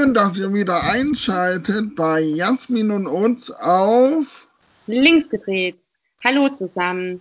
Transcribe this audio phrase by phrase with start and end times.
[0.00, 4.48] Schön, dass ihr wieder einschaltet bei Jasmin und uns auf
[4.86, 5.76] Links gedreht.
[6.24, 7.20] Hallo zusammen.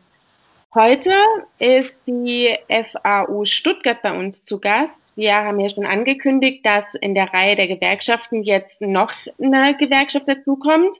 [0.73, 1.11] Heute
[1.57, 5.11] ist die FAU Stuttgart bei uns zu Gast.
[5.17, 9.11] Wir haben ja schon angekündigt, dass in der Reihe der Gewerkschaften jetzt noch
[9.41, 10.95] eine Gewerkschaft dazukommt.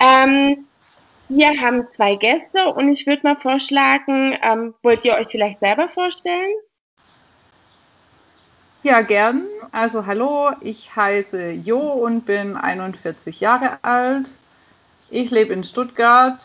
[0.00, 0.66] Ähm,
[1.28, 5.88] wir haben zwei Gäste und ich würde mal vorschlagen, ähm, wollt ihr euch vielleicht selber
[5.88, 6.54] vorstellen?
[8.84, 9.46] Ja, gern.
[9.72, 14.36] Also hallo, ich heiße Jo und bin 41 Jahre alt.
[15.08, 16.44] Ich lebe in Stuttgart,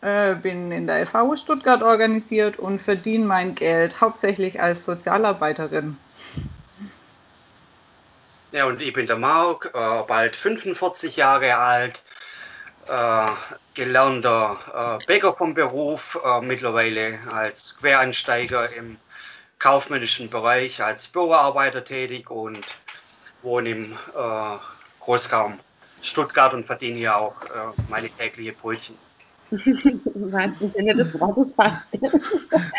[0.00, 5.96] äh, bin in der FAU Stuttgart organisiert und verdiene mein Geld hauptsächlich als Sozialarbeiterin.
[8.50, 12.02] Ja, und ich bin der Marc, äh, bald 45 Jahre alt,
[12.88, 13.26] äh,
[13.74, 18.96] gelernter äh, Bäcker vom Beruf, äh, mittlerweile als Quereinsteiger im
[19.60, 22.60] kaufmännischen Bereich als Büroarbeiter tätig und
[23.42, 24.56] wohne im äh,
[24.98, 25.60] Großraum
[26.02, 28.96] Stuttgart und verdiene hier auch äh, meine tägliche Brötchen.
[29.50, 31.86] Im wahrsten Sinne des Wortes fast.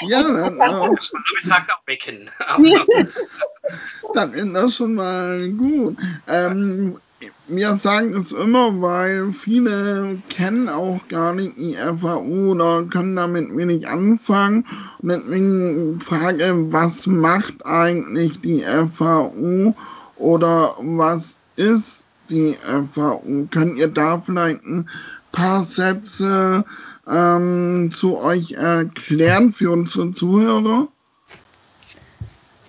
[0.07, 0.95] Ja, dann, äh,
[1.37, 2.29] Ich sage auch Becken.
[4.13, 5.97] dann ist das schon mal gut.
[6.27, 6.99] Ähm,
[7.47, 13.55] wir sagen es immer, weil viele kennen auch gar nicht die FAU oder können damit
[13.55, 14.65] wenig anfangen.
[14.99, 19.73] Und deswegen frage, was macht eigentlich die FAU
[20.17, 22.57] oder was ist die
[22.93, 23.47] FAU?
[23.51, 24.89] Könnt ihr da vielleicht ein
[25.31, 26.65] paar Sätze
[27.07, 30.87] ähm, zu euch erklären für unsere Zuhörer?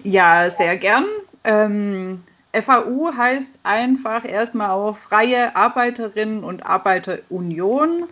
[0.04, 1.04] Ja, sehr gern.
[1.44, 2.20] Ähm,
[2.52, 8.04] FAU heißt einfach erstmal auch Freie Arbeiterinnen und Arbeiterunion.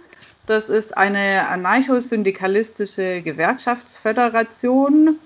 [0.46, 5.18] Das ist eine anarcho-syndikalistische Gewerkschaftsföderation,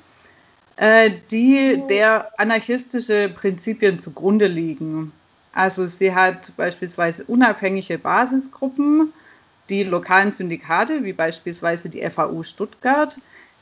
[0.76, 5.12] äh, die der anarchistische Prinzipien zugrunde liegen.
[5.52, 9.12] Also sie hat beispielsweise unabhängige Basisgruppen,
[9.70, 13.18] die lokalen Syndikate, wie beispielsweise die FAU Stuttgart,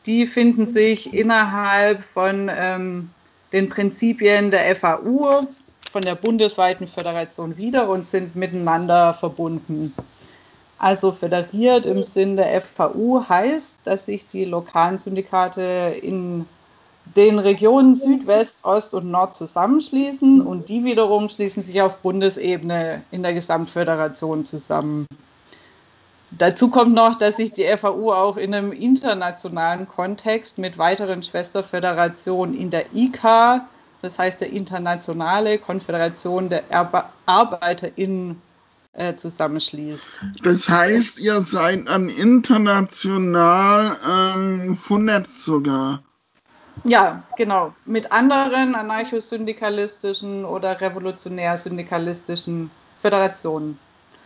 [0.07, 3.11] die finden sich innerhalb von ähm,
[3.53, 5.47] den Prinzipien der FAU,
[5.91, 9.95] von der bundesweiten Föderation wieder und sind miteinander verbunden.
[10.79, 16.47] Also föderiert im Sinn der FAU heißt, dass sich die lokalen Syndikate in
[17.17, 23.23] den Regionen Südwest, Ost und Nord zusammenschließen und die wiederum schließen sich auf Bundesebene in
[23.23, 25.07] der Gesamtföderation zusammen.
[26.39, 32.55] Dazu kommt noch, dass sich die FAU auch in einem internationalen Kontext mit weiteren Schwesterföderationen
[32.55, 33.63] in der IK,
[34.01, 36.65] das heißt der Internationale Konföderation der
[37.27, 38.41] ArbeiterInnen,
[38.95, 40.03] äh, zusammenschließt.
[40.43, 46.03] Das heißt, ihr seid dann international ähm, vernetzt sogar.
[46.85, 47.75] Ja, genau.
[47.87, 53.79] Mit anderen anarcho-syndikalistischen oder revolutionär-syndikalistischen Föderationen.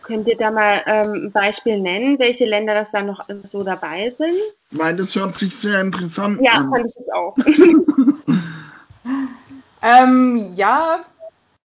[0.07, 4.09] Könnt ihr da mal ähm, ein Beispiel nennen, welche Länder das da noch so dabei
[4.09, 4.37] sind?
[4.71, 6.69] Weil das hört sich sehr interessant Ja, an.
[6.69, 7.35] fand ich auch.
[9.81, 11.05] Ähm, ja,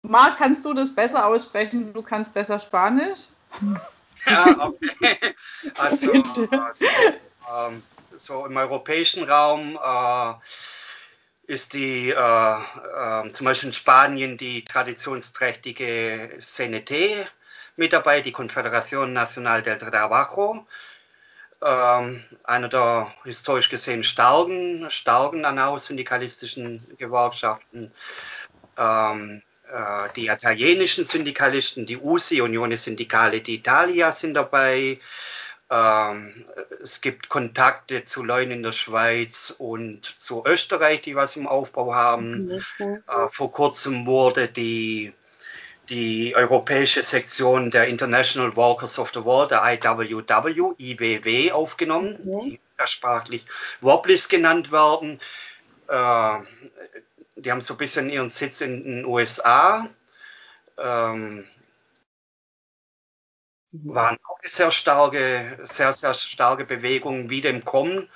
[0.03, 1.93] Marc, kannst du das besser aussprechen?
[1.93, 3.27] Du kannst besser Spanisch.
[4.27, 5.35] Ja, okay.
[5.77, 6.87] Also, also
[7.55, 7.83] ähm,
[8.17, 10.35] so im europäischen Raum äh,
[11.53, 17.27] ist die äh, äh, zum Beispiel in Spanien die traditionsträchtige CNT
[17.77, 20.67] mit dabei, die Confederación Nacional del Trabajo.
[21.63, 27.93] Ähm, einer der historisch gesehen starken, starken anarcho-syndikalistischen Gewerkschaften.
[28.79, 34.99] Ähm, äh, die italienischen Syndikalisten, die USI, Unione Sindicale d'Italia, sind dabei.
[35.71, 36.45] Ähm,
[36.83, 41.95] es gibt Kontakte zu Leuten in der Schweiz und zu Österreich, die was im Aufbau
[41.95, 42.51] haben.
[42.79, 45.13] Äh, vor kurzem wurde die,
[45.91, 52.61] die europäische Sektion der International Workers of the World, der IWW, IWW, aufgenommen, Okay.
[52.79, 53.45] die sprachlich
[53.81, 55.21] Wobblies genannt werden.
[55.89, 56.39] Äh,
[57.37, 59.89] die haben so ein bisschen ihren Sitz in den USA.
[60.79, 61.45] Ähm,
[63.73, 68.09] waren auch eine sehr starke, sehr, sehr starke Bewegung wieder im Kommen.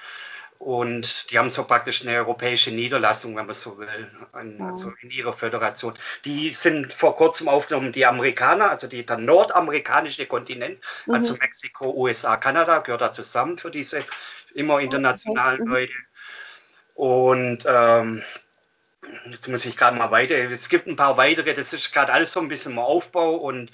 [0.64, 4.68] Und die haben so praktisch eine europäische Niederlassung, wenn man so will, an, Ja.
[4.68, 5.92] also in ihrer Föderation.
[6.24, 11.40] Die sind vor kurzem aufgenommen, die Amerikaner, also die, der nordamerikanische Kontinent, also Mhm.
[11.40, 14.00] Mexiko, USA, Kanada, gehört da zusammen für diese
[14.54, 15.70] immer internationalen Mhm.
[15.70, 15.92] Leute.
[16.94, 18.22] Und ähm,
[19.30, 20.34] Jetzt muss ich gerade mal weiter.
[20.50, 23.70] Es gibt ein paar weitere, das ist gerade alles so ein bisschen im Aufbau und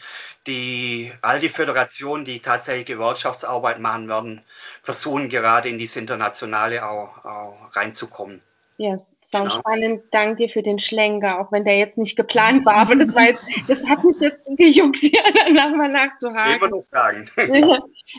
[0.47, 4.43] die, all die Föderationen, die tatsächlich Gewerkschaftsarbeit machen werden,
[4.83, 8.41] versuchen gerade in diese internationale auch, auch reinzukommen.
[8.79, 8.97] Ja,
[9.31, 9.55] Sau genau.
[9.55, 10.03] spannend.
[10.11, 13.23] Danke dir für den Schlenker, auch wenn der jetzt nicht geplant war, aber das war
[13.23, 16.57] jetzt, das hat mich jetzt gejuckt, hier danach mal nachzuhaken.
[16.57, 17.31] Immer noch sagen.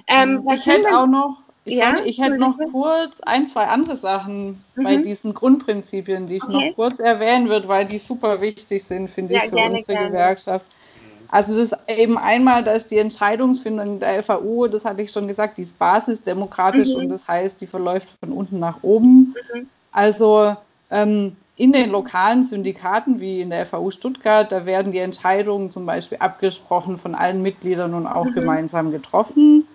[0.08, 1.96] ähm, ich hätte auch noch, ich, ja?
[1.96, 4.84] Sorry, ich hätte noch kurz ein, zwei andere Sachen mhm.
[4.84, 6.70] bei diesen Grundprinzipien, die ich okay.
[6.70, 9.94] noch kurz erwähnen würde, weil die super wichtig sind, finde ja, ich, für gerne, unsere
[9.94, 10.10] gerne.
[10.10, 10.66] Gewerkschaft.
[11.30, 15.58] Also es ist eben einmal, dass die Entscheidungsfindung der FAU, das hatte ich schon gesagt,
[15.58, 17.02] die ist basisdemokratisch mhm.
[17.02, 19.34] und das heißt, die verläuft von unten nach oben.
[19.54, 19.68] Mhm.
[19.94, 20.58] Also
[20.90, 25.86] ähm, in den lokalen Syndikaten wie in der FAU Stuttgart, da werden die Entscheidungen zum
[25.86, 28.34] Beispiel abgesprochen von allen Mitgliedern und auch mhm.
[28.34, 29.68] gemeinsam getroffen.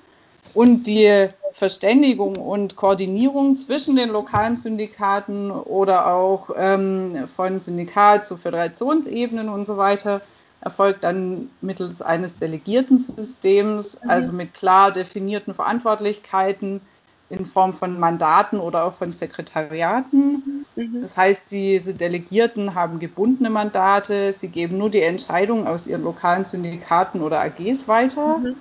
[0.53, 8.37] Und die Verständigung und Koordinierung zwischen den lokalen Syndikaten oder auch ähm, von Syndikat zu
[8.37, 10.21] Föderationsebenen und so weiter,
[10.61, 14.11] erfolgt dann mittels eines delegierten Systems, mhm.
[14.11, 16.83] also mit klar definierten Verantwortlichkeiten
[17.31, 20.67] in Form von Mandaten oder auch von Sekretariaten.
[20.77, 21.01] Mhm.
[21.01, 26.45] Das heißt, diese Delegierten haben gebundene Mandate, sie geben nur die Entscheidungen aus ihren lokalen
[26.45, 28.57] Syndikaten oder AGs weiter, mhm.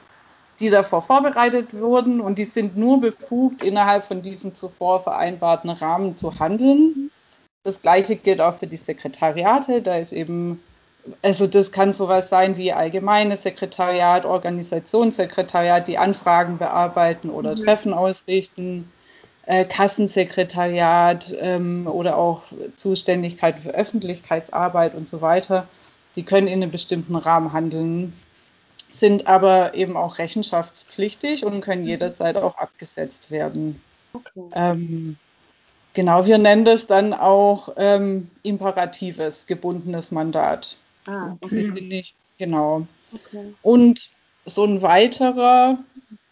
[0.60, 6.18] Die davor vorbereitet wurden und die sind nur befugt, innerhalb von diesem zuvor vereinbarten Rahmen
[6.18, 7.12] zu handeln.
[7.64, 10.62] Das gleiche gilt auch für die Sekretariate, da ist eben
[11.22, 17.58] also das kann sowas sein wie allgemeines Sekretariat, Organisationssekretariat, die Anfragen bearbeiten oder mhm.
[17.58, 18.92] Treffen ausrichten,
[19.46, 22.42] äh, Kassensekretariat ähm, oder auch
[22.76, 25.68] Zuständigkeit für Öffentlichkeitsarbeit und so weiter.
[26.16, 28.14] Die können in einem bestimmten Rahmen handeln,
[29.00, 31.90] sind aber eben auch rechenschaftspflichtig und können mhm.
[31.90, 33.82] jederzeit auch abgesetzt werden.
[34.14, 34.50] Okay.
[34.54, 35.18] Ähm,
[35.94, 40.78] genau, wir nennen das dann auch ähm, imperatives, gebundenes Mandat.
[41.08, 41.72] Ah, okay.
[41.82, 42.88] Nicht, genau.
[43.14, 43.54] Okay.
[43.62, 44.10] Und
[44.46, 45.78] so ein weiterer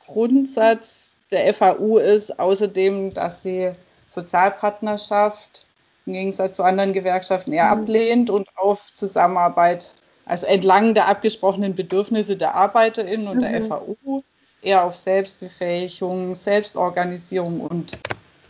[0.05, 3.71] Grundsatz der FAU ist außerdem, dass sie
[4.07, 5.65] Sozialpartnerschaft
[6.05, 7.81] im Gegensatz zu anderen Gewerkschaften eher mhm.
[7.81, 9.93] ablehnt und auf Zusammenarbeit,
[10.25, 13.41] also entlang der abgesprochenen Bedürfnisse der ArbeiterInnen und mhm.
[13.41, 14.23] der FAU
[14.61, 17.97] eher auf Selbstbefähigung, Selbstorganisierung und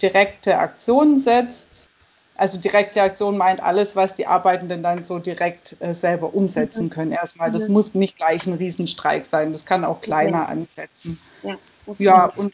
[0.02, 1.88] direkte Aktionen setzt
[2.36, 6.90] also direkte Aktion meint alles, was die Arbeitenden dann so direkt äh, selber umsetzen mhm.
[6.90, 7.12] können.
[7.12, 7.74] Erstmal, das mhm.
[7.74, 10.52] muss nicht gleich ein Riesenstreik sein, das kann auch kleiner okay.
[10.52, 11.20] ansetzen.
[11.44, 12.04] Ja, okay.
[12.04, 12.54] ja, und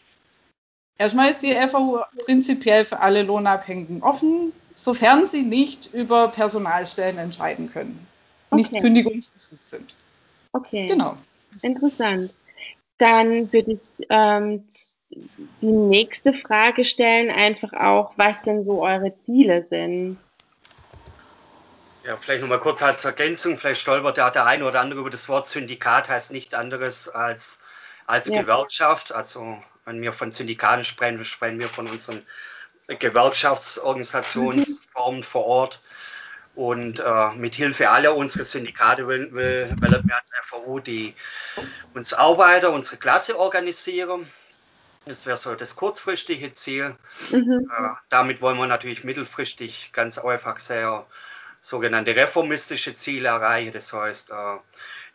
[0.98, 7.70] erstmal ist die FAU prinzipiell für alle Lohnabhängigen offen, sofern sie nicht über Personalstellen entscheiden
[7.72, 8.06] können,
[8.50, 8.56] okay.
[8.56, 9.94] nicht kündigungsbefugt sind.
[10.52, 10.88] Okay.
[10.88, 11.16] Genau.
[11.62, 12.32] Interessant.
[12.98, 14.64] Dann würde ich ähm,
[15.10, 20.18] die nächste Frage stellen, einfach auch, was denn so eure Ziele sind.
[22.04, 25.28] Ja, vielleicht nochmal kurz als Ergänzung, vielleicht stolpert ja der eine oder andere über das
[25.28, 27.60] Wort Syndikat, heißt nicht anderes als,
[28.06, 28.40] als ja.
[28.40, 29.12] Gewerkschaft.
[29.12, 32.22] Also wenn wir von Syndikaten sprechen, sprechen wir von unseren
[32.86, 35.80] Gewerkschaftsorganisationsformen vor Ort.
[36.60, 41.14] Und äh, mit Hilfe aller unserer Syndikate will, will, will wir als FAU die,
[41.94, 44.26] uns Arbeiter, unsere Klasse organisieren
[45.06, 46.94] das wäre so das kurzfristige Ziel.
[47.30, 47.70] Mhm.
[47.74, 51.06] Äh, damit wollen wir natürlich mittelfristig ganz einfach sehr
[51.62, 53.72] sogenannte reformistische Ziele erreichen.
[53.72, 54.34] Das heißt, äh,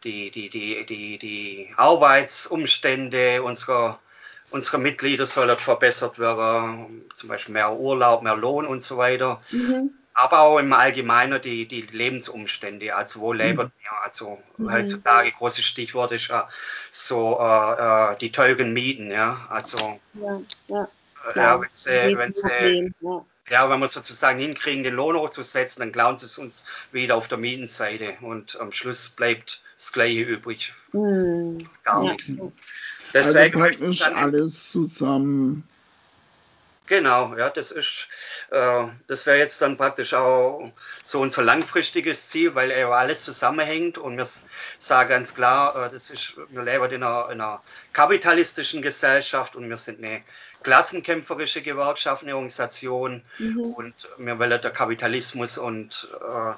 [0.03, 3.99] die, die, die, die, die Arbeitsumstände unserer,
[4.49, 9.39] unserer Mitglieder sollen verbessert werden, zum Beispiel mehr Urlaub, mehr Lohn und so weiter.
[9.51, 13.71] Mhm aber auch im Allgemeinen die, die Lebensumstände, also wo leben mhm.
[13.81, 14.71] wir, also mhm.
[14.71, 16.49] heutzutage großes Stichwort ist ja
[16.91, 20.87] so äh, äh, die teuren Mieten, ja, also ja, ja,
[21.29, 23.25] äh, ja wenn sie, wenn sie, ja.
[23.49, 23.69] ja.
[23.69, 27.37] wenn wir sozusagen hinkriegen, den Lohn hochzusetzen, dann klauen sie es uns wieder auf der
[27.37, 30.73] Mietenseite und am Schluss bleibt das Gleiche übrig.
[30.93, 31.67] Mhm.
[31.83, 32.37] Gar nichts.
[33.13, 35.67] Deswegen also praktisch alles zusammen
[36.87, 38.07] Genau, ja, das ist,
[38.49, 40.71] das wäre jetzt dann praktisch auch
[41.03, 44.27] so unser langfristiges Ziel, weil ja alles zusammenhängt und wir
[44.77, 47.61] sagen ganz klar, äh, das ist, wir leben in einer, in einer,
[47.93, 50.21] kapitalistischen Gesellschaft und wir sind eine
[50.63, 53.59] klassenkämpferische Gewerkschaft, eine Organisation mhm.
[53.73, 56.53] und wir wollen der Kapitalismus und äh,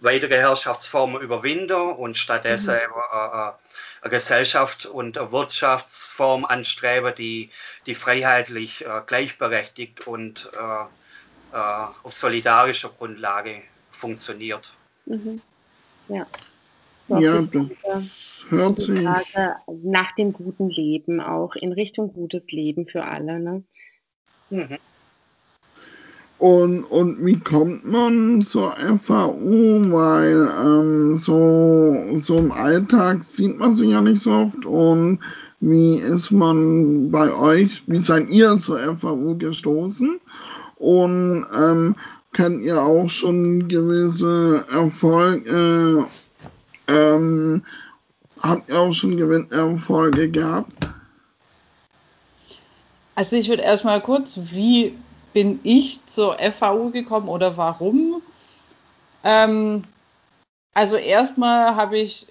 [0.00, 3.02] weitere Herrschaftsformen überwinden und stattdessen mhm.
[3.12, 3.52] äh,
[4.02, 7.50] eine Gesellschaft und eine Wirtschaftsform anstreben, die,
[7.86, 10.84] die freiheitlich, äh, gleichberechtigt und äh,
[11.54, 14.74] äh, auf solidarischer Grundlage funktioniert.
[15.06, 15.40] Mhm.
[16.08, 16.26] Ja.
[17.08, 19.00] ja, das hört sich.
[19.02, 23.38] Nach dem guten Leben auch, in Richtung gutes Leben für alle.
[23.38, 23.62] Ne?
[24.50, 24.78] Mhm.
[26.38, 29.92] Und, und wie kommt man zur FAU?
[29.92, 34.66] Weil ähm, so, so im Alltag sieht man sie ja nicht so oft.
[34.66, 35.20] Und
[35.60, 40.20] wie ist man bei euch, wie seid ihr zur FAU gestoßen?
[40.76, 41.96] Und ähm,
[42.32, 46.06] könnt ihr auch schon gewisse Erfolge,
[46.88, 47.64] ähm,
[48.40, 50.88] habt ihr auch schon gewisse Erfolge gehabt?
[53.14, 54.98] Also ich würde erstmal kurz, wie
[55.32, 58.22] bin ich zur FAU gekommen oder warum?
[59.22, 59.82] Ähm,
[60.74, 62.26] also erstmal habe ich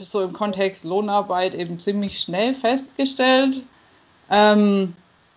[0.00, 3.62] so im Kontext Lohnarbeit eben ziemlich schnell festgestellt,
[4.30, 4.94] ähm,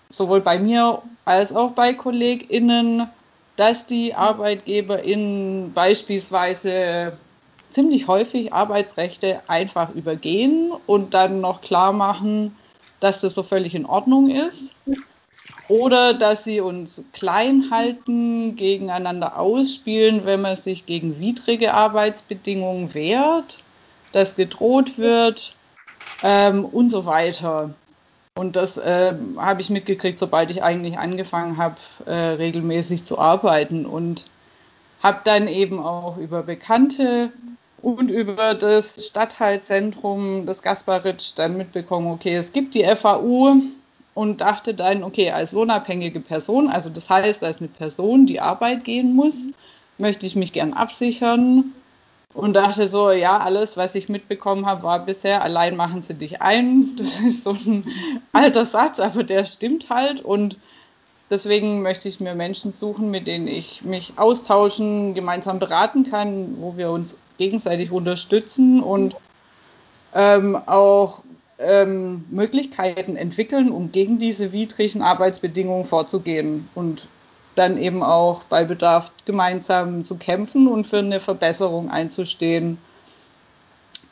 [0.10, 3.08] sowohl bei mir als auch bei KollegInnen,
[3.56, 7.18] dass die ArbeitgeberInnen beispielsweise
[7.70, 12.56] ziemlich häufig Arbeitsrechte einfach übergehen und dann noch klar machen,
[13.00, 14.76] dass das so völlig in Ordnung ist.
[15.70, 23.64] Oder dass sie uns klein halten, gegeneinander ausspielen, wenn man sich gegen widrige Arbeitsbedingungen wehrt,
[24.12, 25.56] dass gedroht wird
[26.22, 27.74] ähm, und so weiter.
[28.36, 31.76] Und das äh, habe ich mitgekriegt, sobald ich eigentlich angefangen habe,
[32.06, 33.86] äh, regelmäßig zu arbeiten.
[33.86, 34.26] Und
[35.04, 37.32] habe dann eben auch über Bekannte
[37.82, 43.58] und über das Stadtteilzentrum des Gasparitsch dann mitbekommen, okay, es gibt die FAU
[44.16, 48.84] und dachte dann, okay, als lohnabhängige Person, also das heißt, als eine Person, die Arbeit
[48.84, 49.48] gehen muss,
[49.98, 51.74] möchte ich mich gern absichern
[52.34, 56.42] und dachte so, ja, alles, was ich mitbekommen habe, war bisher, allein machen sie dich
[56.42, 56.96] ein.
[56.98, 57.86] Das ist so ein
[58.32, 60.22] alter Satz, aber der stimmt halt.
[60.22, 60.58] Und
[61.30, 66.76] deswegen möchte ich mir Menschen suchen, mit denen ich mich austauschen, gemeinsam beraten kann, wo
[66.76, 69.16] wir uns gegenseitig unterstützen und
[70.16, 71.20] ähm, auch
[71.60, 76.68] ähm, Möglichkeiten entwickeln, um gegen diese widrigen Arbeitsbedingungen vorzugehen.
[76.74, 77.08] Und
[77.56, 82.78] dann eben auch bei Bedarf gemeinsam zu kämpfen und für eine Verbesserung einzustehen.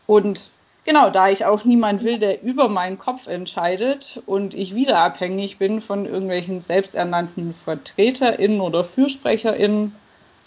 [0.08, 0.50] Und
[0.86, 5.58] genau, da ich auch niemand will, der über meinen Kopf entscheidet und ich wieder abhängig
[5.58, 9.96] bin von irgendwelchen selbsternannten VertreterInnen oder FürsprecherInnen,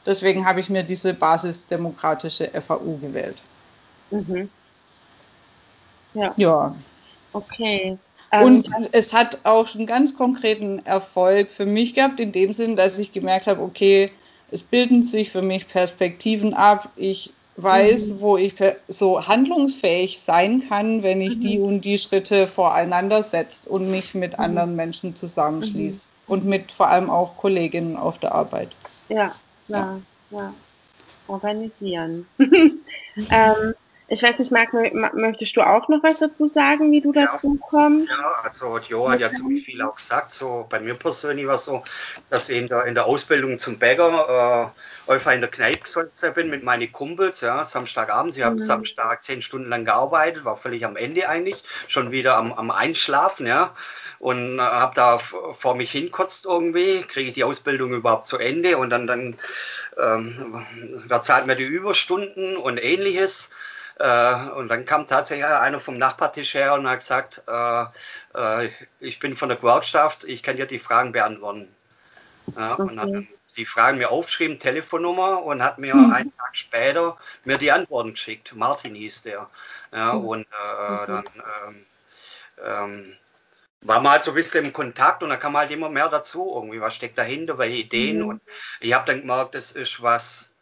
[0.06, 3.42] deswegen habe ich mir diese basisdemokratische FAU gewählt.
[4.10, 4.50] Mhm.
[6.14, 6.32] Ja.
[6.36, 6.74] ja.
[7.32, 7.98] Okay.
[8.42, 12.76] Und ähm, es hat auch schon ganz konkreten Erfolg für mich gehabt, in dem Sinn,
[12.76, 14.10] dass ich gemerkt habe, okay,
[14.50, 16.90] es bilden sich für mich Perspektiven ab.
[16.96, 18.20] Ich weiß, mhm.
[18.20, 18.54] wo ich
[18.88, 21.40] so handlungsfähig sein kann, wenn ich mhm.
[21.40, 24.44] die und die Schritte voreinander setze und mich mit mhm.
[24.44, 26.06] anderen Menschen zusammenschließe.
[26.08, 26.14] Mhm.
[26.26, 28.74] Und mit vor allem auch Kolleginnen auf der Arbeit.
[29.10, 29.34] Ja,
[29.66, 30.00] klar,
[30.30, 30.38] ja.
[30.38, 30.54] ja.
[31.28, 32.26] Organisieren.
[32.38, 33.74] ähm,
[34.06, 34.72] ich weiß nicht, Marc,
[35.14, 38.10] möchtest du auch noch was dazu sagen, wie du dazu ja, kommst?
[38.10, 40.30] Ja, also Jo hat ja ziemlich viel auch gesagt.
[40.30, 41.82] So bei mir persönlich war es so,
[42.28, 44.72] dass ich in der, in der Ausbildung zum Bäcker
[45.08, 48.36] äh, einfach in der Kneipe gesetzt bin mit meinen Kumpels, ja, Samstagabend.
[48.36, 48.60] Ich habe mhm.
[48.60, 53.46] Samstag zehn Stunden lang gearbeitet, war völlig am Ende eigentlich, schon wieder am, am Einschlafen,
[53.46, 53.74] ja.
[54.18, 58.76] Und äh, habe da vor mich hinkotzt irgendwie, kriege ich die Ausbildung überhaupt zu Ende
[58.76, 59.38] und dann, dann
[59.98, 60.62] ähm,
[61.08, 63.50] da zahlt mir die Überstunden und ähnliches.
[63.98, 67.84] Äh, und dann kam tatsächlich einer vom Nachbartisch her und hat gesagt, äh,
[68.34, 68.70] äh,
[69.00, 71.68] ich bin von der Gewerkschaft, ich kann dir die Fragen beantworten.
[72.56, 72.82] Ja, okay.
[72.82, 76.12] Und hat dann die Fragen mir aufgeschrieben, Telefonnummer und hat mir mhm.
[76.12, 78.54] einen Tag später mir die Antworten geschickt.
[78.54, 79.48] Martin hieß der.
[79.92, 80.24] Ja, mhm.
[80.24, 81.24] Und äh, dann
[81.66, 81.86] ähm,
[82.64, 83.16] ähm,
[83.82, 86.80] war mal so ein bisschen im Kontakt und da kam halt immer mehr dazu, irgendwie,
[86.80, 88.22] was steckt dahinter, welche Ideen.
[88.22, 88.28] Mhm.
[88.28, 88.42] Und
[88.80, 90.53] ich habe dann gemerkt, das ist was,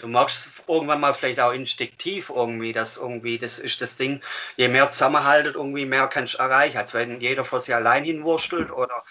[0.00, 4.20] Du magst irgendwann mal vielleicht auch instinktiv irgendwie, dass irgendwie, das ist das Ding,
[4.56, 8.70] je mehr zusammenhaltet, irgendwie mehr kannst du erreichen, als wenn jeder vor sich allein hinwurstelt
[8.70, 9.02] oder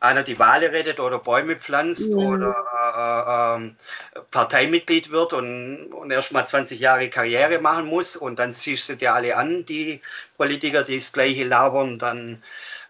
[0.00, 2.26] einer die Wale rettet oder Bäume pflanzt mhm.
[2.26, 2.54] oder
[2.86, 8.52] äh, äh, Parteimitglied wird und, und erst mal 20 Jahre Karriere machen muss und dann
[8.52, 10.00] siehst du dir alle an, die
[10.36, 12.42] Politiker, die das gleiche labern, dann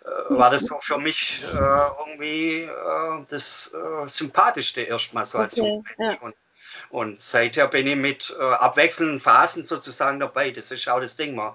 [0.05, 5.59] äh, war das so für mich äh, irgendwie äh, das äh, Sympathischste erstmal so als
[5.59, 6.15] okay, Mensch.
[6.15, 6.21] Ja.
[6.21, 6.35] Und
[7.17, 10.51] seither bin ich mit äh, abwechselnden Phasen sozusagen dabei.
[10.51, 11.35] Das ist auch das Ding.
[11.35, 11.53] Man,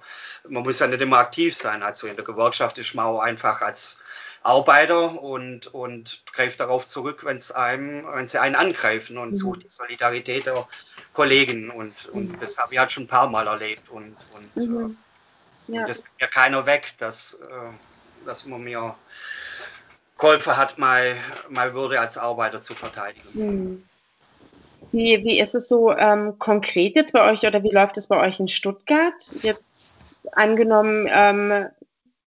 [0.48, 1.84] man muss ja nicht immer aktiv sein.
[1.84, 4.00] Also in der Gewerkschaft ist man auch einfach als
[4.44, 9.36] Arbeiter und, und greift darauf zurück, wenn es einem, wenn sie einen angreifen und mhm.
[9.36, 10.68] sucht die Solidarität der
[11.14, 11.70] Kollegen.
[11.70, 12.40] Und, und mhm.
[12.40, 13.90] das habe ich halt schon ein paar Mal erlebt.
[13.90, 14.98] Und, und, mhm.
[15.68, 15.82] äh, ja.
[15.82, 18.96] und das nimmt ja keiner weg, dass, äh, dass man mir
[20.18, 21.16] geholfen hat, meine,
[21.50, 23.30] meine Würde als Arbeiter zu verteidigen.
[23.34, 23.84] Mhm.
[24.92, 28.20] Wie, wie ist es so ähm, konkret jetzt bei euch oder wie läuft es bei
[28.20, 29.14] euch in Stuttgart?
[29.42, 29.72] Jetzt
[30.34, 31.70] angenommen, ähm,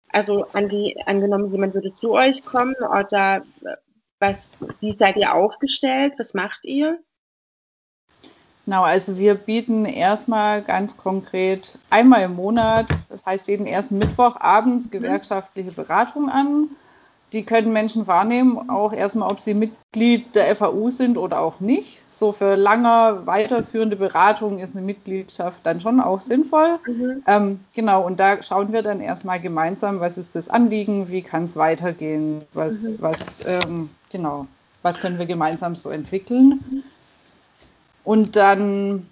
[0.09, 3.75] also an die, angenommen, jemand würde zu euch kommen oder äh,
[4.19, 4.49] was,
[4.79, 6.13] wie seid ihr aufgestellt?
[6.17, 6.99] Was macht ihr?
[8.65, 14.35] Genau, also wir bieten erstmal ganz konkret einmal im Monat, das heißt jeden ersten Mittwoch
[14.35, 14.91] abends mhm.
[14.91, 16.71] gewerkschaftliche Beratung an
[17.33, 22.01] die können Menschen wahrnehmen, auch erstmal, ob sie Mitglied der FAU sind oder auch nicht.
[22.07, 26.79] So für lange weiterführende Beratung ist eine Mitgliedschaft dann schon auch sinnvoll.
[26.87, 27.23] Mhm.
[27.27, 31.43] Ähm, genau, und da schauen wir dann erstmal gemeinsam, was ist das Anliegen, wie kann
[31.43, 32.97] es weitergehen, was, mhm.
[32.99, 34.47] was, ähm, genau,
[34.81, 36.83] was können wir gemeinsam so entwickeln.
[38.05, 39.05] Und dann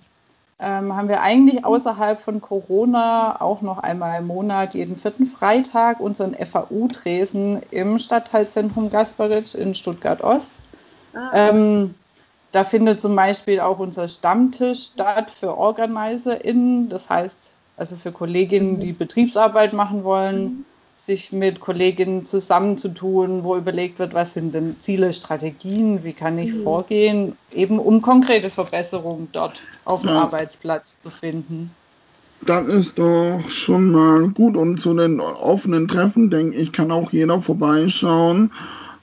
[0.60, 6.00] ähm, haben wir eigentlich außerhalb von Corona auch noch einmal im Monat jeden vierten Freitag
[6.00, 10.64] unseren FAU-Tresen im Stadtteilzentrum Gasparitsch in Stuttgart-Ost.
[11.14, 11.32] Ah.
[11.34, 11.96] Ähm,
[12.52, 18.80] da findet zum Beispiel auch unser Stammtisch statt für OrganizerInnen, das heißt also für Kolleginnen,
[18.80, 20.66] die Betriebsarbeit machen wollen.
[20.98, 26.54] Sich mit Kolleginnen zusammenzutun, wo überlegt wird, was sind denn Ziele, Strategien, wie kann ich
[26.54, 26.64] mhm.
[26.64, 30.24] vorgehen, eben um konkrete Verbesserungen dort auf dem ja.
[30.24, 31.72] Arbeitsplatz zu finden.
[32.46, 37.12] Das ist doch schon mal gut und zu den offenen Treffen, denke ich, kann auch
[37.12, 38.52] jeder vorbeischauen.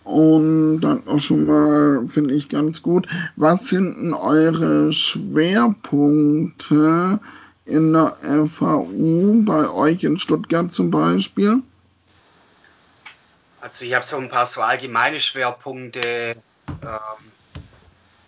[0.05, 3.07] Und dann auch schon mal, finde ich ganz gut.
[3.37, 7.21] Was sind denn eure Schwerpunkte
[7.65, 11.63] in der FAU, bei euch in Stuttgart zum Beispiel?
[13.63, 16.35] Also ich habe so ein paar so allgemeine Schwerpunkte
[16.69, 17.33] ähm,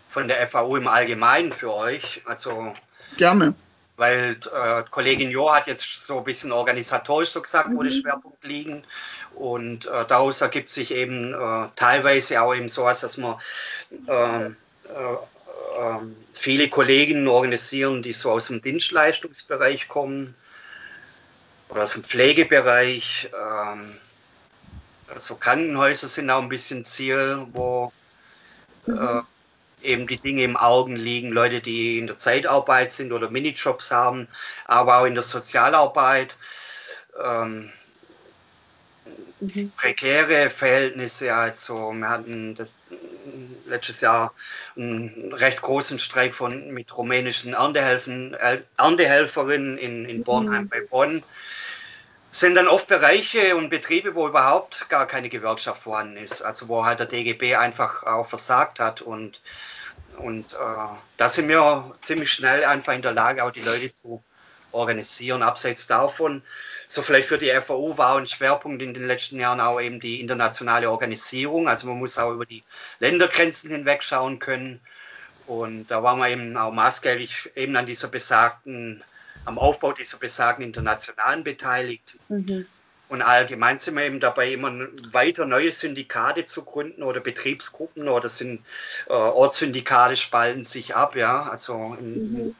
[0.08, 2.22] von der FAU im Allgemeinen für euch.
[2.24, 2.72] Also
[3.16, 3.52] gerne.
[3.96, 7.76] Weil äh, Kollegin Jo hat jetzt so ein bisschen organisatorisch so gesagt, mhm.
[7.76, 8.00] wo die mhm.
[8.00, 8.84] Schwerpunkte liegen.
[9.34, 13.34] Und äh, daraus ergibt sich eben äh, teilweise auch eben so, dass man
[14.08, 20.36] ähm, äh, ähm, viele Kolleginnen organisieren, die so aus dem Dienstleistungsbereich kommen
[21.70, 23.30] oder aus dem Pflegebereich.
[25.08, 27.92] Ähm, also Krankenhäuser sind auch ein bisschen Ziel, wo
[28.87, 28.99] mhm.
[28.99, 33.90] äh, eben die Dinge im Augen liegen, Leute, die in der Zeitarbeit sind oder Minijobs
[33.90, 34.28] haben,
[34.66, 36.37] aber auch in der Sozialarbeit.
[37.23, 37.70] Ähm,
[39.40, 39.73] mhm.
[39.76, 41.34] prekäre Verhältnisse.
[41.34, 42.78] Also wir hatten das
[43.66, 44.32] letztes Jahr
[44.76, 48.37] einen recht großen Streik von mit rumänischen Erntehelfen,
[48.76, 50.68] Erntehelferinnen in, in Bornheim mhm.
[50.68, 51.23] bei Bonn
[52.34, 56.85] sind dann oft Bereiche und Betriebe, wo überhaupt gar keine Gewerkschaft vorhanden ist, also wo
[56.85, 59.40] halt der DGB einfach auch versagt hat und
[60.16, 60.56] und äh,
[61.16, 64.22] da sind wir ziemlich schnell einfach in der Lage, auch die Leute zu
[64.70, 65.42] organisieren.
[65.42, 66.42] Abseits davon,
[66.87, 70.20] so vielleicht für die FAU war ein Schwerpunkt in den letzten Jahren auch eben die
[70.20, 71.68] internationale Organisierung.
[71.68, 72.62] Also man muss auch über die
[73.00, 74.80] Ländergrenzen hinweg schauen können.
[75.46, 79.02] Und da waren wir eben auch maßgeblich eben an dieser besagten
[79.44, 82.16] am Aufbau dieser besagten Internationalen beteiligt.
[82.29, 82.66] Mhm.
[83.09, 84.73] Und allgemein sind wir eben dabei, immer
[85.12, 88.64] weiter neue Syndikate zu gründen oder Betriebsgruppen oder sind
[89.09, 91.42] äh, Ortssyndikate spalten sich ab, ja.
[91.42, 92.57] Also in, mhm.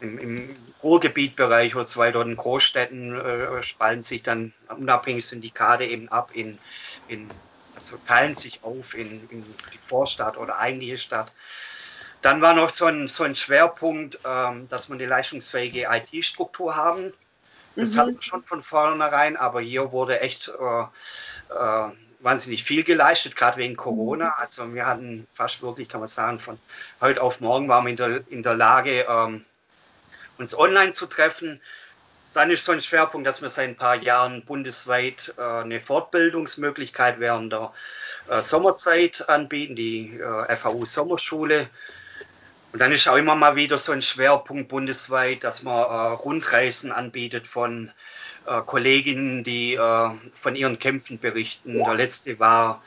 [0.00, 6.08] im, im Ruhrgebietbereich oder so weiter, in Großstädten äh, spalten sich dann unabhängige Syndikate eben
[6.08, 6.58] ab in,
[7.06, 7.30] in
[7.80, 11.32] also teilen sich auf in, in die Vorstadt oder eigentliche Stadt.
[12.22, 17.12] Dann war noch so ein, so ein Schwerpunkt, ähm, dass wir eine leistungsfähige IT-Struktur haben.
[17.76, 17.98] Das mhm.
[17.98, 20.82] hatten wir schon von vornherein, aber hier wurde echt äh,
[21.54, 24.26] äh, wahnsinnig viel geleistet, gerade wegen Corona.
[24.26, 24.32] Mhm.
[24.36, 26.58] Also wir hatten fast wirklich, kann man sagen, von
[27.00, 29.44] heute auf morgen waren wir in der, in der Lage, ähm,
[30.38, 31.60] uns online zu treffen.
[32.32, 37.18] Dann ist so ein Schwerpunkt, dass wir seit ein paar Jahren bundesweit äh, eine Fortbildungsmöglichkeit
[37.18, 37.72] während der
[38.28, 41.68] äh, Sommerzeit anbieten, die äh, FAU Sommerschule.
[42.72, 46.92] Und dann ist auch immer mal wieder so ein Schwerpunkt bundesweit, dass man äh, Rundreisen
[46.92, 47.90] anbietet von
[48.46, 51.74] äh, Kolleginnen, die äh, von ihren Kämpfen berichten.
[51.74, 52.82] Der letzte war,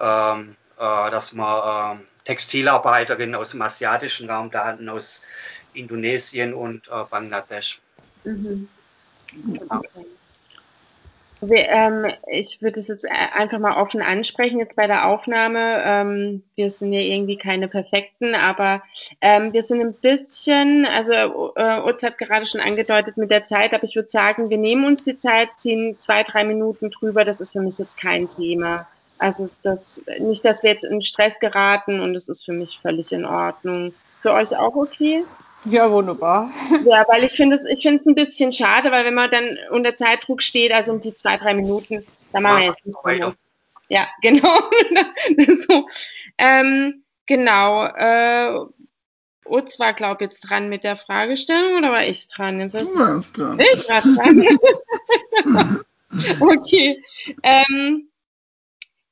[0.00, 5.22] ähm, äh, dass man ähm, Textilarbeiterinnen aus dem asiatischen Raum da hatten, aus
[5.74, 7.80] Indonesien und äh, Bangladesch.
[8.24, 8.68] Mhm.
[9.68, 10.06] Okay.
[11.42, 15.82] Wir, ähm, ich würde es jetzt äh, einfach mal offen ansprechen, jetzt bei der Aufnahme.
[15.84, 18.82] Ähm, wir sind ja irgendwie keine Perfekten, aber
[19.22, 23.72] ähm, wir sind ein bisschen, also äh, Utz hat gerade schon angedeutet mit der Zeit,
[23.72, 27.40] aber ich würde sagen, wir nehmen uns die Zeit, ziehen zwei, drei Minuten drüber, das
[27.40, 28.86] ist für mich jetzt kein Thema.
[29.16, 33.12] Also das, nicht, dass wir jetzt in Stress geraten und es ist für mich völlig
[33.12, 33.94] in Ordnung.
[34.20, 35.24] Für euch auch okay?
[35.64, 36.50] Ja, wunderbar.
[36.84, 39.58] Ja, weil ich finde es ich finde es ein bisschen schade, weil wenn man dann
[39.70, 43.34] unter Zeitdruck steht, also um die zwei, drei Minuten, dann machen wir jetzt nicht mehr.
[43.88, 44.58] Ja, genau.
[45.68, 45.88] so.
[46.38, 47.84] ähm, genau.
[47.84, 48.60] Äh,
[49.46, 52.60] Utz war, glaube ich, jetzt dran mit der Fragestellung oder war ich dran?
[52.60, 53.58] Jetzt du warst dran.
[53.58, 54.58] Ich war dran.
[56.40, 57.02] okay.
[57.42, 58.09] Ähm,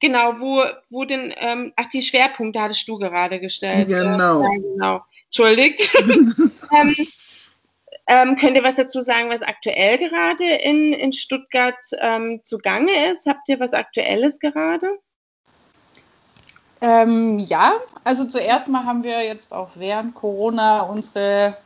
[0.01, 3.89] Genau, wo, wo denn, ähm, ach, die Schwerpunkte hattest du gerade gestellt.
[3.89, 4.43] Genau.
[4.43, 5.01] Ja, genau.
[5.27, 5.93] Entschuldigt.
[6.73, 6.95] ähm,
[8.11, 13.27] Ähm, könnt ihr was dazu sagen, was aktuell gerade in, in Stuttgart ähm, zugange ist?
[13.27, 14.89] Habt ihr was Aktuelles gerade?
[16.81, 21.59] Ähm, ja, also zuerst mal haben wir jetzt auch während Corona unsere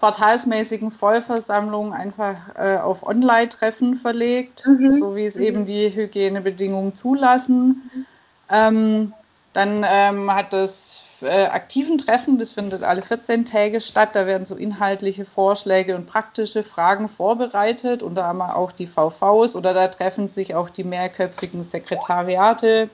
[0.00, 4.92] quartalsmäßigen Vollversammlungen einfach äh, auf Online-Treffen verlegt, mhm.
[4.92, 5.42] so wie es mhm.
[5.42, 7.90] eben die Hygienebedingungen zulassen.
[7.94, 8.06] Mhm.
[8.50, 9.12] Ähm,
[9.52, 14.10] dann ähm, hat das äh, aktiven Treffen, das findet alle 14 Tage statt.
[14.14, 18.02] Da werden so inhaltliche Vorschläge und praktische Fragen vorbereitet.
[18.02, 22.88] Und da haben wir auch die VVs oder da treffen sich auch die mehrköpfigen Sekretariate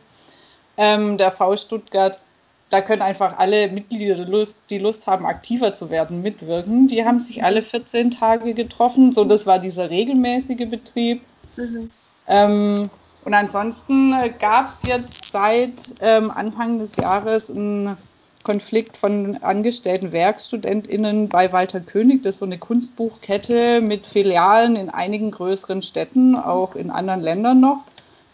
[0.76, 2.20] ähm, der V Stuttgart.
[2.68, 4.24] Da können einfach alle Mitglieder,
[4.70, 6.88] die Lust, haben, aktiver zu werden, mitwirken.
[6.88, 9.12] Die haben sich alle 14 Tage getroffen.
[9.12, 11.22] So, das war dieser regelmäßige Betrieb.
[11.56, 11.90] Mhm.
[12.26, 12.90] Ähm,
[13.24, 17.96] und ansonsten gab es jetzt seit ähm, Anfang des Jahres einen
[18.42, 22.22] Konflikt von angestellten WerkstudentInnen bei Walter König.
[22.22, 27.58] Das ist so eine Kunstbuchkette mit Filialen in einigen größeren Städten, auch in anderen Ländern
[27.58, 27.84] noch.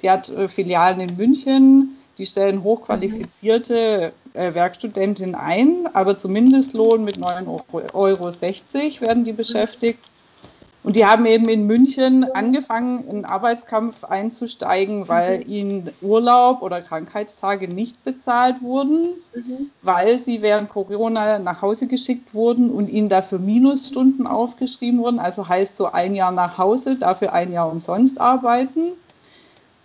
[0.02, 7.05] Die hat äh, Filialen in München, die stellen hochqualifizierte äh, Werkstudentinnen ein, aber zum Mindestlohn
[7.05, 8.31] mit 9,60 Euro
[9.01, 10.01] werden die beschäftigt.
[10.85, 15.53] Und die haben eben in München angefangen, in Arbeitskampf einzusteigen, weil mhm.
[15.53, 19.70] ihnen Urlaub oder Krankheitstage nicht bezahlt wurden, mhm.
[19.83, 25.20] weil sie während Corona nach Hause geschickt wurden und ihnen dafür Minusstunden aufgeschrieben wurden.
[25.20, 28.94] Also heißt so ein Jahr nach Hause, dafür ein Jahr umsonst arbeiten.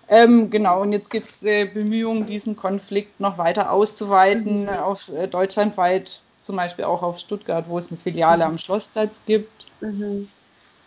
[0.10, 4.70] Ähm, genau, und jetzt gibt es äh, Bemühungen, diesen Konflikt noch weiter auszuweiten, mhm.
[4.70, 8.52] auf äh, deutschlandweit, zum Beispiel auch auf Stuttgart, wo es eine Filiale mhm.
[8.52, 9.66] am Schlossplatz gibt.
[9.82, 10.30] Mhm.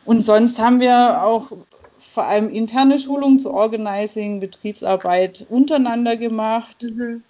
[0.07, 1.53] Und sonst haben wir auch
[1.99, 7.23] vor allem interne Schulungen zu Organizing, Betriebsarbeit untereinander gemacht, mhm.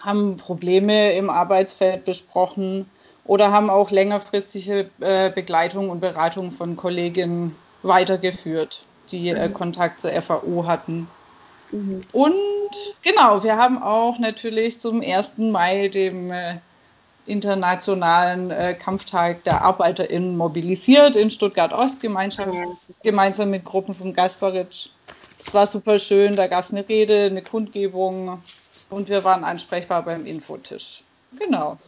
[0.00, 2.88] haben Probleme im Arbeitsfeld besprochen
[3.24, 9.54] oder haben auch längerfristige äh, Begleitung und Beratung von Kolleginnen weitergeführt, die äh, mhm.
[9.54, 11.08] Kontakt zur FAU hatten.
[11.70, 12.02] Mhm.
[12.12, 12.34] Und
[13.02, 15.38] genau, wir haben auch natürlich zum 1.
[15.38, 16.58] Mai, dem äh,
[17.26, 24.90] internationalen äh, Kampftag der ArbeiterInnen mobilisiert in Stuttgart-Ost gemeinsam mit Gruppen vom Gasparitsch.
[25.38, 28.42] Das war super schön, da gab es eine Rede, eine Kundgebung
[28.90, 31.04] und wir waren ansprechbar beim Infotisch.
[31.38, 31.78] Genau.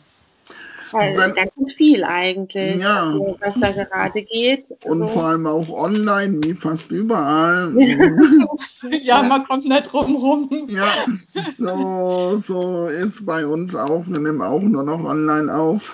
[0.92, 3.14] Weil ganz viel eigentlich, ja.
[3.40, 4.64] was da gerade geht.
[4.84, 5.06] Und so.
[5.06, 7.72] vor allem auch online, wie fast überall.
[9.02, 10.68] ja, man kommt nicht drum rum.
[10.68, 11.06] Ja,
[11.58, 14.04] so, so ist bei uns auch.
[14.06, 15.92] Wir nehmen auch nur noch online auf.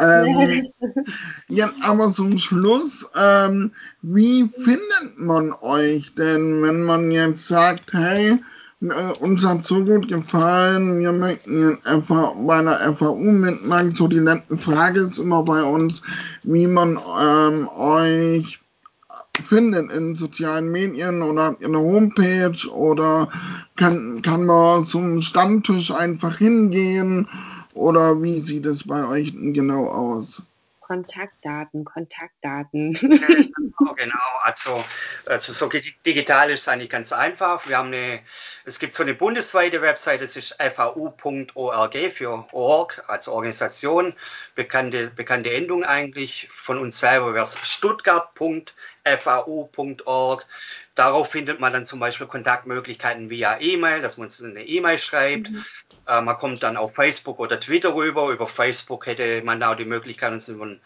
[0.00, 0.66] Ähm,
[1.48, 8.38] ja, aber zum Schluss, ähm, wie findet man euch denn, wenn man jetzt sagt, hey,
[8.82, 11.00] äh, uns hat so gut gefallen.
[11.00, 11.78] Wir möchten
[12.46, 13.94] bei der FAU mitmachen.
[13.94, 16.02] So die letzte Frage ist immer bei uns,
[16.42, 18.60] wie man ähm, euch
[19.42, 23.28] findet in sozialen Medien oder in der Homepage oder
[23.76, 27.28] kann, kann man zum Stammtisch einfach hingehen
[27.74, 30.42] oder wie sieht es bei euch genau aus?
[30.92, 32.92] Kontaktdaten, Kontaktdaten.
[33.78, 34.14] Genau, genau.
[34.42, 34.84] Also,
[35.26, 35.68] also so
[36.04, 37.66] digital ist es eigentlich ganz einfach.
[37.66, 38.20] Wir haben eine,
[38.64, 44.14] es gibt so eine bundesweite Website, das ist fau.org für org, also Organisation,
[44.54, 46.48] bekannte, bekannte Endung eigentlich.
[46.50, 50.46] Von uns selber wäre es stuttgart.fau.org.
[50.94, 55.50] Darauf findet man dann zum Beispiel Kontaktmöglichkeiten via E-Mail, dass man uns eine E-Mail schreibt.
[55.50, 55.64] Mhm.
[56.06, 58.28] Äh, man kommt dann auf Facebook oder Twitter rüber.
[58.30, 60.82] Über Facebook hätte man auch die Möglichkeit, uns über einen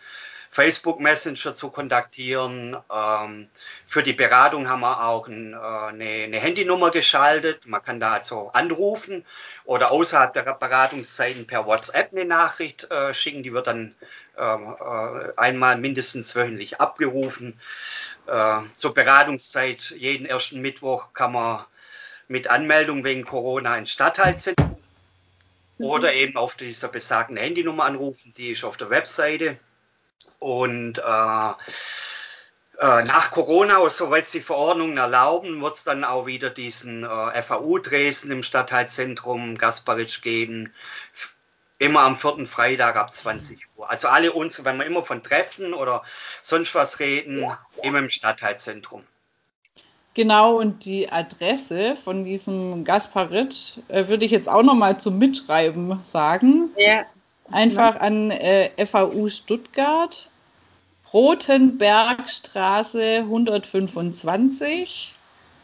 [0.57, 2.79] Facebook Messenger zu kontaktieren.
[2.91, 3.49] Ähm,
[3.87, 7.67] für die Beratung haben wir auch ein, äh, eine, eine, Handynummer geschaltet.
[7.67, 9.27] Man kann da also anrufen
[9.67, 13.43] oder außerhalb der Beratungszeiten per WhatsApp eine Nachricht äh, schicken.
[13.43, 13.95] Die wird dann
[14.39, 17.61] ähm, äh, einmal mindestens wöchentlich abgerufen.
[18.27, 21.67] Äh, zur Beratungszeit jeden ersten Mittwoch kann man
[22.29, 24.79] mit Anmeldung wegen Corona ins Stadtteilzentrum
[25.77, 29.59] oder eben auf dieser besagten Handynummer anrufen, die ist auf der Webseite.
[30.39, 31.53] Und äh,
[32.79, 37.43] äh, nach Corona, soweit es die Verordnungen erlauben, wird es dann auch wieder diesen äh,
[37.43, 40.73] FAU Dresden im Stadtteilzentrum Gasparitsch geben.
[41.79, 43.91] Immer am vierten Freitag ab 20 Uhr.
[43.91, 46.03] Also alle unsere, wenn wir immer von Treffen oder
[46.43, 47.47] sonst was reden,
[47.83, 49.05] immer im Stadtteilzentrum.
[50.15, 56.03] Genau, und die Adresse von diesem Gasparitsch äh, würde ich jetzt auch nochmal zum Mitschreiben
[56.05, 56.71] sagen.
[56.79, 57.05] Ja.
[57.53, 60.31] Einfach an äh, FAU Stuttgart,
[61.13, 65.15] Rotenbergstraße 125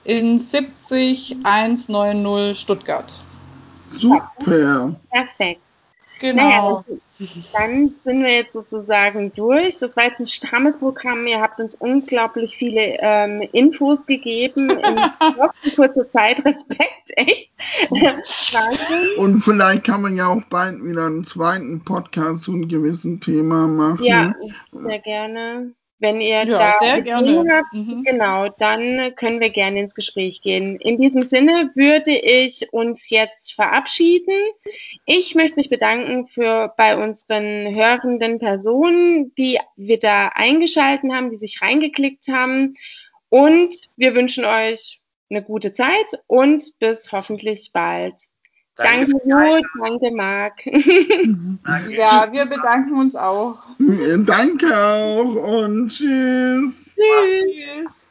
[0.04, 3.18] in 70190 Stuttgart.
[3.92, 4.30] Super.
[5.10, 5.62] Perfekt.
[6.22, 6.84] Genau.
[6.86, 7.00] Naja,
[7.52, 9.78] dann sind wir jetzt sozusagen durch.
[9.78, 11.26] Das war jetzt ein strammes Programm.
[11.26, 15.00] Ihr habt uns unglaublich viele ähm, Infos gegeben in
[15.74, 16.44] kurzer Zeit.
[16.44, 17.50] Respekt, echt.
[19.18, 23.66] Und vielleicht kann man ja auch bald wieder einen zweiten Podcast zu einem gewissen Thema
[23.66, 24.04] machen.
[24.04, 24.32] Ja,
[24.70, 25.72] sehr gerne.
[26.02, 28.02] Wenn ihr ja, da Ideen habt, mhm.
[28.02, 30.74] genau, dann können wir gerne ins Gespräch gehen.
[30.80, 34.34] In diesem Sinne würde ich uns jetzt verabschieden.
[35.06, 41.36] Ich möchte mich bedanken für bei unseren hörenden Personen, die wir da eingeschalten haben, die
[41.36, 42.74] sich reingeklickt haben.
[43.28, 48.16] Und wir wünschen euch eine gute Zeit und bis hoffentlich bald.
[48.76, 50.66] Danke, danke danke Marc.
[51.90, 53.62] ja, wir bedanken uns auch.
[53.78, 56.96] Danke auch und tschüss.
[56.96, 58.06] Tschüss.